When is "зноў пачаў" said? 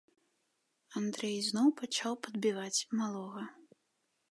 1.49-2.13